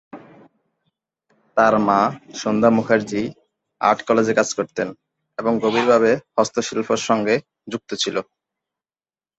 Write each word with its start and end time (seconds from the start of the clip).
তার 1.57 1.73
মা, 1.87 1.99
সন্ধ্যা 2.33 2.69
মুখার্জী 2.69 3.23
সরকারি 3.23 3.37
আর্ট 3.81 3.99
কলেজে 4.07 4.33
কাজ 4.35 4.49
করতেন 4.53 4.87
এবং 5.37 5.53
গভীর 5.63 5.85
ভাবে 5.87 6.11
হস্তশিল্প 6.37 6.89
সঙ্গে 7.07 7.35
যুক্ত 7.71 7.89
ছিল। 7.93 8.15